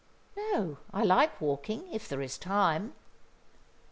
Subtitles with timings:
[0.35, 2.95] "No, I like walking, if there is time."